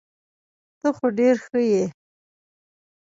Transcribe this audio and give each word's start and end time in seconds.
ته 0.79 0.89
خو 0.97 1.05
ډير 1.17 1.35
ښه 1.45 1.59
يي. 1.71 1.83